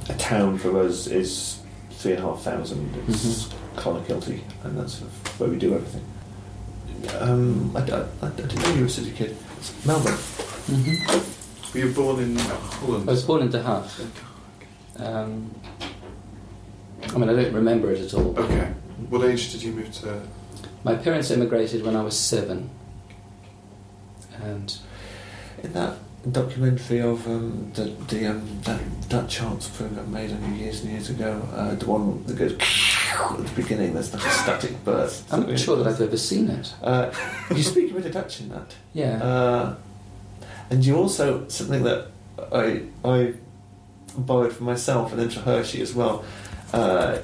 a, 0.08 0.12
a 0.12 0.16
town 0.18 0.56
for 0.56 0.80
us 0.80 1.08
is 1.08 1.58
three 1.90 2.12
and 2.12 2.22
a 2.22 2.26
half 2.28 2.42
thousand. 2.42 2.94
It's 3.08 3.48
Clonakilty, 3.74 4.40
and 4.62 4.78
that's 4.78 4.98
sort 5.00 5.10
of 5.10 5.40
where 5.40 5.50
we 5.50 5.58
do 5.58 5.74
everything. 5.74 6.04
Um, 7.18 7.76
I, 7.76 7.80
I, 7.80 8.06
I 8.22 8.28
didn't 8.30 8.54
know 8.54 8.72
you 8.74 8.80
were 8.82 8.86
a 8.86 8.88
city 8.88 9.10
kid. 9.10 9.36
It's 9.58 9.84
Melbourne. 9.84 10.14
hmm 10.14 11.74
Were 11.74 11.86
you 11.86 11.92
born 11.92 12.20
in 12.22 12.36
Holland? 12.36 13.08
I 13.08 13.12
was 13.12 13.24
born 13.24 13.42
in 13.42 13.50
The 13.50 13.64
Hague. 13.64 14.06
Um, 14.98 15.54
I 17.14 17.18
mean, 17.18 17.28
I 17.28 17.34
don't 17.42 17.52
remember 17.54 17.90
it 17.92 18.00
at 18.00 18.14
all. 18.14 18.38
Okay. 18.38 18.72
What 19.10 19.24
age 19.28 19.52
did 19.52 19.62
you 19.62 19.72
move 19.72 19.92
to? 20.00 20.22
My 20.84 20.94
parents 20.94 21.30
immigrated 21.30 21.84
when 21.84 21.96
I 21.96 22.02
was 22.02 22.18
seven. 22.18 22.70
And 24.42 24.76
In 25.62 25.72
that 25.72 25.96
documentary 26.30 27.00
of 27.00 27.26
um, 27.26 27.70
the, 27.74 27.84
the 28.08 28.26
um, 28.26 28.60
that 28.62 28.80
that 29.08 29.28
charts 29.28 29.68
program 29.68 30.12
made 30.12 30.30
only 30.32 30.58
years 30.58 30.82
and 30.82 30.90
years 30.90 31.08
ago, 31.10 31.40
uh, 31.54 31.74
the 31.76 31.86
one 31.86 32.24
that 32.26 32.36
goes 32.36 32.52
at 33.20 33.36
the 33.46 33.52
beginning, 33.62 33.94
there's 33.94 34.12
like 34.12 34.24
a 34.26 34.30
static 34.30 34.84
burst. 34.84 35.32
I'm 35.32 35.46
not 35.48 35.58
sure 35.58 35.76
that 35.76 35.86
I've 35.86 36.00
ever 36.00 36.16
seen 36.16 36.50
it. 36.50 36.74
Uh, 36.82 37.12
you 37.54 37.62
speak 37.62 37.90
a 37.92 37.94
bit 37.94 38.06
of 38.06 38.12
Dutch 38.12 38.40
in 38.40 38.48
that, 38.50 38.74
Yeah. 38.92 39.22
uh, 39.22 39.76
and 40.70 40.84
you 40.84 40.96
also 40.96 41.46
something 41.48 41.82
that 41.84 42.08
I 42.52 42.82
I 43.04 43.34
borrowed 44.18 44.52
for 44.52 44.64
myself 44.64 45.12
and 45.12 45.20
then 45.20 45.30
for 45.30 45.40
Hershey 45.40 45.80
as 45.82 45.94
well. 45.94 46.24
Uh, 46.72 47.18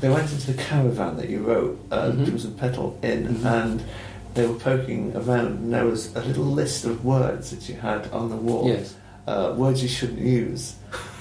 they 0.00 0.08
went 0.08 0.30
into 0.30 0.52
the 0.52 0.62
caravan 0.62 1.16
that 1.16 1.28
you 1.28 1.40
wrote, 1.40 1.78
uh, 1.90 2.10
Mhm. 2.10 2.24
Crimson 2.24 2.54
Petal 2.54 2.98
Inn, 3.02 3.38
Mhm. 3.42 3.44
and 3.64 3.82
they 4.34 4.46
were 4.46 4.54
poking 4.54 5.12
around, 5.14 5.46
and 5.46 5.72
there 5.72 5.84
was 5.86 6.14
a 6.16 6.20
little 6.22 6.44
list 6.44 6.84
of 6.84 7.04
words 7.04 7.50
that 7.50 7.68
you 7.68 7.76
had 7.76 8.08
on 8.12 8.28
the 8.30 8.36
wall, 8.36 8.66
yes, 8.68 8.94
uh, 9.26 9.54
words 9.56 9.82
you 9.82 9.88
shouldn't 9.88 10.18
use, 10.18 10.74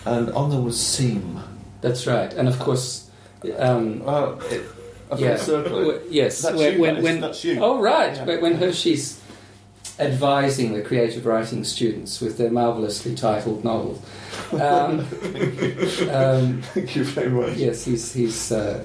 and 0.05 0.31
on 0.31 0.49
them 0.49 0.63
was 0.65 0.79
seam. 0.79 1.39
that's 1.81 2.07
right. 2.07 2.33
And 2.33 2.47
of 2.47 2.57
course, 2.59 3.05
um, 3.59 4.01
Oh, 4.07 4.39
it, 4.49 4.63
yeah, 5.17 5.35
circle. 5.35 5.99
yes. 6.09 6.41
That's 6.41 6.57
when, 6.57 6.73
you, 6.75 6.79
when, 6.81 7.03
when- 7.03 7.19
that's 7.21 7.43
you. 7.43 7.59
oh 7.61 7.79
right, 7.81 8.15
Yeah. 8.15 8.39
when 8.39 8.55
Hershey's 8.55 9.19
advising 9.99 10.73
the 10.73 10.81
creative 10.81 11.25
writing 11.25 11.63
students 11.63 12.19
with 12.19 12.37
their 12.37 12.51
marvelously 12.51 13.15
titled 13.15 13.63
novel. 13.63 14.01
Um, 14.53 14.59
um, 16.11 16.61
Thank 16.61 16.95
you 16.95 17.03
very 17.03 17.29
much. 17.29 17.57
yes, 17.57 17.85
he's 17.85 18.13
he's 18.13 18.51
uh, 18.51 18.83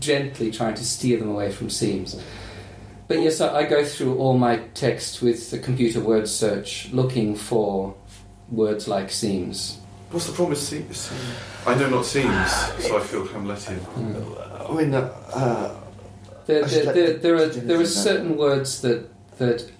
gently 0.00 0.50
trying 0.50 0.74
to 0.74 0.84
steer 0.84 1.18
them 1.18 1.30
away 1.30 1.50
from 1.50 1.70
seams. 1.70 2.20
But 3.06 3.20
yes, 3.20 3.40
I, 3.40 3.60
I 3.60 3.64
go 3.64 3.84
through 3.84 4.16
all 4.16 4.36
my 4.38 4.58
text 4.74 5.22
with 5.22 5.50
the 5.50 5.58
computer 5.58 6.00
word 6.00 6.28
search, 6.28 6.90
looking 6.92 7.36
for 7.36 7.94
words 8.50 8.88
like 8.88 9.10
seams. 9.10 9.78
What's 10.10 10.26
the 10.26 10.32
problem 10.32 10.50
with 10.50 10.60
se- 10.60 10.84
seam? 10.92 11.18
I 11.66 11.74
know 11.74 11.88
not 11.90 12.04
seams, 12.04 12.52
so 12.78 12.98
I 12.98 13.00
feel 13.00 13.26
Hamletian. 13.26 13.80
Mm. 13.80 14.70
I 14.70 14.74
mean, 14.74 14.94
uh, 14.94 15.12
uh, 15.34 15.74
There, 16.46 16.64
there, 16.64 16.92
there, 16.92 17.12
there 17.14 17.34
are 17.36 17.46
there 17.46 17.80
are 17.80 17.86
certain 17.86 18.36
words 18.36 18.80
that 18.82 19.08
that 19.38 19.70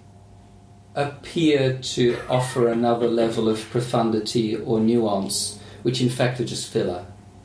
appear 0.94 1.78
to 1.78 2.16
offer 2.28 2.68
another 2.68 3.08
level 3.08 3.48
of 3.48 3.68
profundity 3.70 4.56
or 4.56 4.78
nuance, 4.80 5.58
which 5.82 6.00
in 6.00 6.08
fact 6.08 6.40
are 6.40 6.44
just 6.44 6.68
filler. 6.70 7.04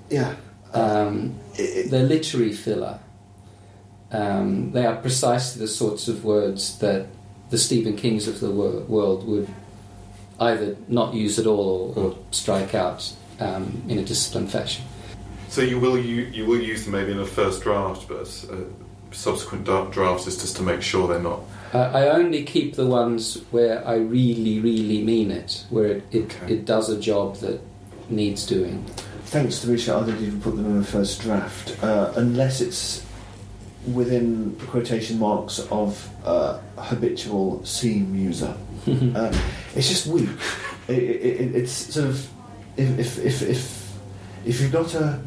yeah. 0.10 0.36
Um, 0.74 1.34
It- 1.58 1.62
it- 1.62 1.92
they're 1.92 2.04
literary 2.06 2.54
filler. 2.54 3.00
Um, 4.12 4.72
they 4.72 4.86
are 4.86 4.96
precisely 4.96 5.60
the 5.62 5.68
sorts 5.68 6.08
of 6.08 6.24
words 6.24 6.78
that 6.80 7.08
the 7.50 7.58
Stephen 7.58 7.96
Kings 7.96 8.28
of 8.28 8.40
the 8.40 8.50
wor- 8.52 8.82
world 8.88 9.28
would 9.28 9.48
either 10.40 10.76
not 10.88 11.14
use 11.14 11.40
at 11.40 11.46
all 11.48 11.94
or, 11.96 12.04
or 12.04 12.16
strike 12.32 12.74
out 12.76 13.12
um, 13.40 13.82
in 13.88 13.98
a 13.98 14.04
disciplined 14.04 14.52
fashion. 14.52 14.84
So 15.50 15.62
you 15.62 15.80
will 15.80 15.98
you, 15.98 16.22
you 16.32 16.46
will 16.46 16.62
use 16.62 16.84
them 16.84 16.94
maybe 16.94 17.12
in 17.12 17.20
a 17.20 17.26
first 17.26 17.64
draft, 17.64 18.08
but 18.08 18.28
uh, 18.52 18.56
subsequent 19.12 19.66
da- 19.66 19.86
drafts 19.90 20.28
is 20.28 20.38
just 20.38 20.56
to 20.58 20.64
make 20.64 20.82
sure 20.84 21.08
they're 21.08 21.20
not. 21.20 21.42
Uh, 21.74 21.92
I 21.94 22.10
only 22.10 22.44
keep 22.44 22.76
the 22.76 22.86
ones 22.88 23.42
where 23.52 23.88
I 23.88 23.96
really, 23.96 24.60
really 24.60 25.04
mean 25.04 25.30
it, 25.32 25.66
where 25.70 25.86
it, 25.86 26.04
it, 26.12 26.24
Okay. 26.36 26.54
it 26.54 26.66
does 26.66 26.90
a 26.90 27.00
job 27.00 27.36
that 27.38 27.62
needs 28.10 28.46
doing. 28.46 28.84
Thanks 29.26 29.60
to 29.62 29.68
Richard, 29.72 29.94
I 29.96 30.06
didn't 30.08 30.26
even 30.26 30.42
put 30.42 30.56
them 30.56 30.66
in 30.66 30.80
the 30.80 30.86
first 30.88 31.22
draft, 31.22 31.78
uh, 31.84 32.12
unless 32.16 32.62
it's 32.62 33.06
within 33.94 34.56
quotation 34.68 35.20
marks 35.20 35.60
of 35.72 36.10
uh, 36.26 36.60
habitual 36.78 37.64
seam 37.64 38.16
user. 38.16 38.56
Uh, 38.88 39.32
it's 39.76 39.88
just 39.90 40.08
weak. 40.08 40.30
It, 40.88 40.98
it, 40.98 41.42
it, 41.42 41.56
it's 41.56 41.72
sort 41.72 42.08
of 42.10 42.28
if 42.78 42.90
if 42.90 43.20
if 43.20 43.42
if, 43.44 43.98
if 44.46 44.62
you've 44.62 44.72
got 44.72 44.96
a 44.96 45.22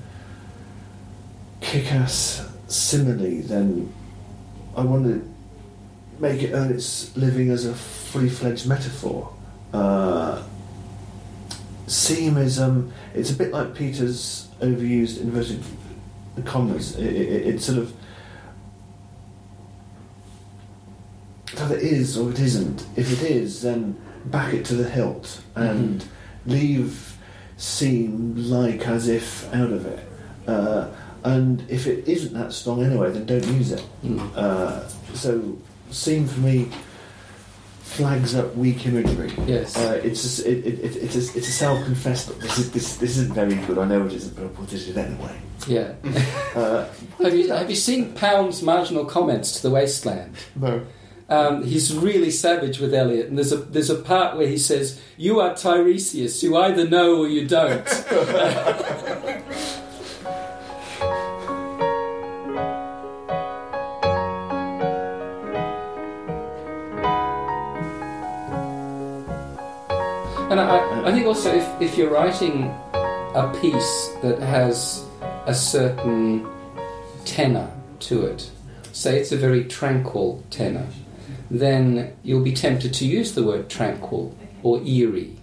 kick-ass 1.61 2.49
simile, 2.67 3.43
then 3.43 3.93
I 4.77 4.83
want 4.85 5.05
to 5.05 5.32
make 6.19 6.42
it 6.42 6.52
earn 6.52 6.73
its 6.73 7.16
living 7.16 7.50
as 7.50 7.66
a 7.66 7.75
fully-fledged 7.75 8.66
metaphor. 8.66 9.33
Uh, 9.73 10.42
seam 11.87 12.37
is 12.37 12.61
um, 12.61 12.92
it's 13.14 13.31
a 13.31 13.35
bit 13.35 13.52
like 13.52 13.75
Peter's 13.75 14.49
overused 14.61 15.21
inverted 15.21 15.62
commas. 16.45 16.97
It, 16.97 17.14
it, 17.14 17.47
it 17.54 17.61
sort 17.61 17.78
of 17.78 17.92
it 21.52 21.61
either 21.61 21.76
is 21.76 22.16
or 22.16 22.31
it 22.31 22.40
isn't. 22.40 22.87
If 22.97 23.12
it 23.12 23.31
is, 23.31 23.62
then 23.62 24.00
back 24.26 24.54
it 24.54 24.64
to 24.66 24.75
the 24.75 24.88
hilt 24.88 25.42
and 25.54 26.04
leave 26.47 27.16
seam 27.57 28.35
like 28.37 28.87
as 28.87 29.09
if 29.09 29.52
out 29.54 29.73
of 29.73 29.87
it. 29.87 30.09
Uh, 30.47 30.88
and 31.25 31.64
if 31.71 31.87
it 31.87 32.09
isn't 32.09 32.35
that 32.35 32.52
strong 32.52 32.83
anyway, 32.83 33.12
then 33.12 33.26
don't 33.26 33.47
use 33.47 33.73
it. 33.73 33.85
Mm. 34.04 34.37
Uh, 34.37 34.88
so 35.14 35.57
seam 35.93 36.27
for 36.27 36.41
me 36.41 36.71
flags 37.81 38.35
up 38.35 38.55
weak 38.57 38.87
imagery. 38.87 39.33
Yes. 39.47 39.77
Uh, 39.77 40.01
it's 40.03 40.23
just, 40.23 40.47
it, 40.47 40.65
it, 40.65 40.79
it, 40.81 40.97
it's 40.97 41.15
a, 41.15 41.39
it's 41.39 41.49
a 41.49 41.53
self-confessed. 41.53 42.41
This 42.41 42.59
is 42.59 42.73
this, 42.73 42.97
this 42.97 43.19
isn't 43.19 43.35
very 43.35 43.55
good. 43.67 43.77
I 43.79 43.85
know 43.85 44.07
it 44.07 44.13
isn't, 44.15 44.35
but 44.35 44.45
I'll 44.45 44.49
put 44.51 44.73
it 44.73 44.89
in 44.89 44.99
anyway. 44.99 45.39
yeah. 45.67 45.93
Uh, 46.55 46.87
have 47.23 47.35
you 47.35 47.51
have 47.51 47.71
you 47.71 47.77
seen 47.77 48.13
Pound's 48.13 48.63
marginal 48.63 49.07
comments 49.07 49.53
to 49.57 49.63
the 49.63 49.71
Wasteland? 49.71 50.35
no. 50.57 50.85
Um, 51.31 51.65
he's 51.65 51.97
really 51.97 52.31
savage 52.31 52.79
with 52.79 52.93
Eliot, 52.93 53.29
and 53.29 53.39
there's 53.39 53.53
a 53.53 53.57
there's 53.57 53.89
a 53.89 53.95
part 53.95 54.37
where 54.37 54.47
he 54.47 54.59
says, 54.59 55.01
"You 55.17 55.41
are 55.41 55.55
Tiresias. 55.55 56.43
You 56.43 56.59
either 56.59 56.87
know 56.87 57.17
or 57.23 57.27
you 57.27 57.49
don't." 57.49 57.87
I, 71.04 71.12
think 71.12 71.26
also 71.26 71.52
if, 71.52 71.80
if 71.80 71.99
you're 71.99 72.11
writing 72.11 72.64
a 72.94 73.52
piece 73.61 74.11
that 74.23 74.38
has 74.40 75.04
a 75.47 75.54
certain 75.54 76.49
tenor 77.25 77.71
to 78.00 78.26
it, 78.26 78.50
say 78.92 79.18
it's 79.18 79.32
a 79.32 79.37
very 79.37 79.64
tranquil 79.64 80.44
tenor, 80.50 80.87
then 81.50 82.16
you'll 82.23 82.44
be 82.44 82.52
tempted 82.52 82.94
to 82.94 83.04
use 83.04 83.35
the 83.35 83.42
word 83.42 83.68
tranquil 83.68 84.37
or 84.62 84.80
eerie 84.82 85.37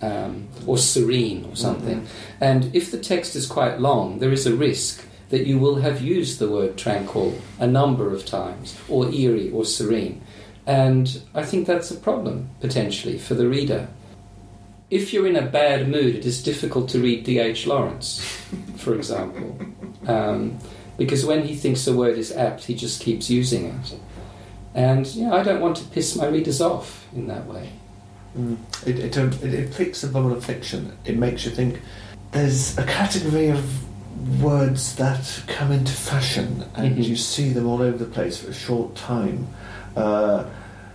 um, 0.00 0.48
or 0.66 0.78
serene 0.78 1.44
or 1.44 1.56
something. 1.56 2.06
And 2.40 2.74
if 2.74 2.90
the 2.90 2.98
text 2.98 3.36
is 3.36 3.46
quite 3.46 3.80
long, 3.80 4.18
there 4.18 4.32
is 4.32 4.46
a 4.46 4.54
risk 4.54 5.04
that 5.28 5.46
you 5.46 5.58
will 5.58 5.76
have 5.76 6.00
used 6.00 6.38
the 6.38 6.48
word 6.48 6.76
tranquil 6.76 7.38
a 7.58 7.66
number 7.66 8.12
of 8.12 8.26
times, 8.26 8.78
or 8.88 9.10
eerie, 9.12 9.50
or 9.50 9.64
serene. 9.64 10.22
And 10.66 11.22
I 11.34 11.42
think 11.42 11.66
that's 11.66 11.90
a 11.90 11.96
problem, 11.96 12.50
potentially, 12.60 13.18
for 13.18 13.34
the 13.34 13.48
reader. 13.48 13.88
If 14.92 15.14
you're 15.14 15.26
in 15.26 15.36
a 15.36 15.46
bad 15.46 15.88
mood, 15.88 16.14
it 16.16 16.26
is 16.26 16.42
difficult 16.42 16.90
to 16.90 17.00
read 17.00 17.24
D.H. 17.24 17.66
Lawrence, 17.66 18.20
for 18.76 18.94
example. 18.94 19.58
Um, 20.06 20.58
because 20.98 21.24
when 21.24 21.44
he 21.44 21.56
thinks 21.56 21.86
a 21.86 21.96
word 21.96 22.18
is 22.18 22.30
apt, 22.30 22.64
he 22.64 22.74
just 22.74 23.00
keeps 23.00 23.30
using 23.30 23.64
it. 23.64 23.98
And 24.74 25.06
you 25.14 25.24
know, 25.24 25.32
I 25.34 25.42
don't 25.44 25.62
want 25.62 25.78
to 25.78 25.84
piss 25.84 26.14
my 26.14 26.26
readers 26.26 26.60
off 26.60 27.06
in 27.14 27.26
that 27.28 27.46
way. 27.46 27.70
Mm. 28.36 28.58
It, 28.86 28.98
it, 28.98 29.16
um, 29.16 29.30
it, 29.42 29.72
the 29.72 30.10
bubble 30.12 30.30
of 30.30 30.44
fiction. 30.44 30.94
It 31.06 31.16
makes 31.16 31.46
you 31.46 31.52
think 31.52 31.80
there's 32.32 32.76
a 32.76 32.84
category 32.84 33.48
of 33.48 34.42
words 34.42 34.94
that 34.96 35.42
come 35.46 35.72
into 35.72 35.94
fashion 35.94 36.66
and 36.74 36.98
Mhm. 36.98 37.04
you 37.08 37.16
see 37.16 37.48
them 37.48 37.66
all 37.66 37.80
over 37.80 37.96
the 37.96 38.04
place 38.04 38.36
for 38.36 38.50
a 38.50 38.54
short 38.54 38.94
time. 38.94 39.48
Uh, 39.96 40.44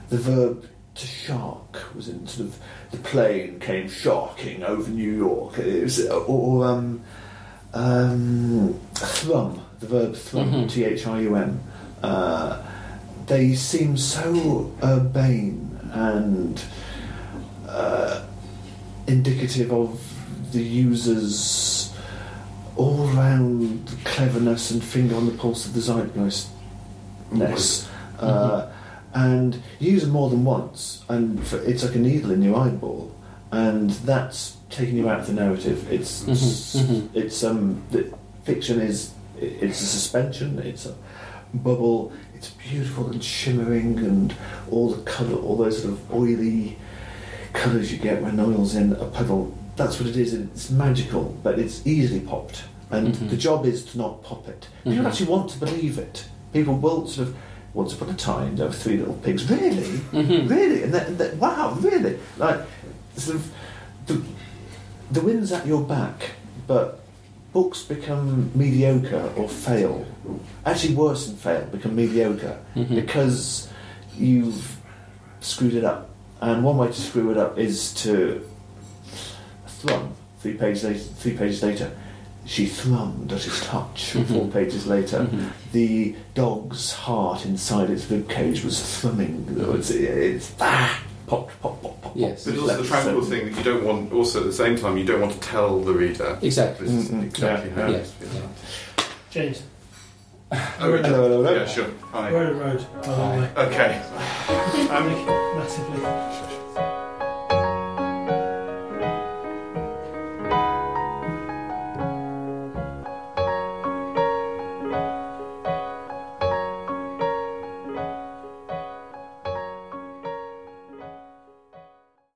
the 0.10 0.18
verb 0.20 0.66
to 0.98 1.08
shark 1.08 1.94
was 1.96 2.08
in 2.10 2.26
sort 2.28 2.48
of 2.50 2.60
the 2.92 2.98
plane 2.98 3.60
came 3.60 3.88
sharking 3.90 4.64
over 4.64 4.90
New 4.90 5.14
York. 5.14 5.58
It 5.60 5.84
was, 5.84 6.06
or 6.08 6.66
um, 6.66 7.02
um, 7.74 8.80
thrum, 8.96 9.62
the 9.80 9.88
verb 9.88 10.16
thrum, 10.16 10.52
Mhm. 10.52 10.72
T 10.72 10.84
H 10.84 11.06
R 11.08 11.22
U 11.22 11.36
M. 11.36 11.60
Uh, 12.04 12.62
they 13.28 13.54
seem 13.56 13.98
so 13.98 14.72
urbane 14.84 15.80
and 15.92 16.62
uh, 17.68 18.24
indicative 19.08 19.72
of 19.72 20.00
the 20.54 20.64
user's 20.64 21.94
all 22.76 23.08
round 23.08 23.90
cleverness 24.06 24.72
and 24.72 24.84
finger 24.84 25.16
on 25.16 25.26
the 25.26 25.32
pulse 25.34 25.66
of 25.66 25.74
the 25.74 25.82
zeitgeist 25.82 26.48
ness. 27.32 27.88
Uh, 28.20 28.68
and 29.26 29.62
you 29.80 29.92
use 29.94 30.04
them 30.04 30.12
more 30.12 30.30
than 30.30 30.44
once, 30.46 31.04
and 31.10 31.46
for, 31.48 31.58
it's 31.64 31.84
like 31.84 31.96
a 31.96 32.00
needle 32.00 32.32
in 32.32 32.42
your 32.44 32.56
eyeball, 32.58 33.12
and 33.52 33.90
that's 34.12 34.58
taking 34.70 34.98
you 34.98 35.10
out 35.10 35.22
of 35.22 35.28
the 35.28 35.34
narrative. 35.34 35.92
It's 35.92 36.24
Mhm, 36.24 36.86
mhm. 36.86 37.10
it's 37.16 37.44
um 37.44 37.82
the 37.92 38.02
fiction 38.44 38.80
is 38.80 39.12
it's 39.40 39.82
a 39.82 39.86
suspension. 39.86 40.60
It's 40.60 40.86
a 40.86 40.94
bubble. 41.54 42.12
It's 42.36 42.50
beautiful 42.70 43.08
and 43.10 43.24
shimmering, 43.24 43.98
and 44.10 44.34
all 44.72 44.88
the 44.96 45.02
colour, 45.04 45.36
all 45.46 45.58
those 45.58 45.82
sort 45.82 45.94
of 45.94 46.00
oily 46.14 46.78
colours 47.54 47.92
you 47.92 47.98
get 47.98 48.22
when 48.22 48.40
oil's 48.40 48.76
in 48.76 48.94
a 48.94 49.06
puddle. 49.06 49.44
That's 49.78 50.00
what 50.00 50.10
it 50.10 50.18
is. 50.18 50.34
It's 50.34 50.70
magical, 50.70 51.24
but 51.44 51.58
it's 51.58 51.86
easily 51.88 52.20
popped. 52.20 52.64
And 52.92 53.14
Mhm. 53.16 53.30
the 53.30 53.38
job 53.38 53.66
is 53.66 53.84
to 53.90 53.98
not 53.98 54.24
pop 54.24 54.48
it. 54.48 54.68
People 54.84 55.04
Mhm. 55.04 55.08
actually 55.08 55.32
want 55.36 55.50
to 55.54 55.58
believe 55.66 55.98
it. 55.98 56.26
People 56.54 56.76
will 56.76 57.08
sort 57.08 57.28
of. 57.30 57.36
Once 57.74 57.94
upon 57.94 58.10
a 58.10 58.14
time, 58.14 58.56
there 58.56 58.68
were 58.68 58.74
three 58.74 58.98
little 58.98 59.14
pigs. 59.16 59.50
Really, 59.50 60.00
Mhm. 60.12 60.50
really, 60.50 60.84
and 60.84 60.94
that, 60.94 61.18
that, 61.18 61.36
wow, 61.38 61.78
really, 61.80 62.18
like 62.38 62.60
sort 63.16 63.36
of 63.38 63.52
the, 64.08 64.22
the 65.12 65.22
wind's 65.22 65.52
at 65.52 65.66
your 65.68 65.82
back, 65.82 66.32
but 66.66 67.00
books 67.54 67.84
become 67.84 68.52
mediocre 68.56 69.32
or 69.36 69.48
fail. 69.48 70.06
Actually, 70.66 70.96
worse 70.96 71.28
than 71.28 71.36
fail, 71.36 71.66
become 71.72 71.96
mediocre 71.96 72.58
Mhm. 72.76 72.96
because 72.96 73.68
you've 74.18 74.78
screwed 75.42 75.76
it 75.76 75.84
up. 75.84 76.10
And 76.42 76.64
one 76.64 76.78
way 76.78 76.88
to 76.88 76.94
screw 76.94 77.32
it 77.32 77.38
up 77.38 77.58
is 77.58 77.94
to 77.96 78.42
thrum. 79.68 80.10
Three 80.42 80.54
pages 80.54 80.84
later, 80.84 81.00
three 81.00 81.34
pages 81.38 81.64
later, 81.64 81.92
she 82.48 82.66
thrummed 82.66 83.32
at 83.34 83.44
his 83.44 83.60
touch. 83.62 84.12
Four 84.28 84.48
pages 84.48 84.88
later, 84.88 85.20
Mhm. 85.30 85.50
the 85.74 86.16
dog's 86.34 86.94
heart 86.94 87.46
inside 87.46 87.90
its 87.90 88.10
rib 88.10 88.30
cage 88.30 88.64
was 88.64 88.80
thrumming. 88.82 89.46
It's, 89.76 89.90
it's 89.92 90.52
ah, 90.62 91.00
pop, 91.28 91.52
pop, 91.62 91.82
pop, 91.84 92.02
pop. 92.02 92.12
Yes. 92.16 92.46
But 92.46 92.54
it's 92.54 92.64
also 92.64 92.82
the 92.82 92.88
tranquil 92.88 93.22
thing 93.24 93.46
that 93.52 93.58
you 93.58 93.64
don't 93.64 93.84
want. 93.84 94.14
Also, 94.14 94.40
at 94.40 94.46
the 94.46 94.54
same 94.54 94.78
time, 94.78 94.98
you 94.98 95.04
don't 95.06 95.20
want 95.22 95.34
to 95.34 95.40
tell 95.42 95.80
the 95.82 95.94
reader 95.94 96.40
Exactly. 96.42 96.88
this 96.88 96.96
is 97.06 97.12
Mm-mm. 97.12 97.24
exactly 97.26 97.70
Yeah, 97.76 97.82
how 97.84 97.88
yeah. 97.92 97.98
it's 97.98 98.12
been. 98.12 98.30
Yeah. 98.34 99.04
James, 99.30 99.62
Oh, 100.50 100.56
Hello, 100.56 100.98
hello, 101.02 101.30
hello. 101.44 101.54
Yeah, 101.54 101.66
sure. 101.68 101.88
Hi. 102.14 102.32
Road 102.32 102.56
Road, 102.56 102.86
by 103.02 103.02
the 103.02 103.42
way. 103.42 103.50
Okay. 103.68 104.02
Thank 104.08 105.20
you 105.20 105.26
massively. 105.60 106.00
Sure, 106.00 106.47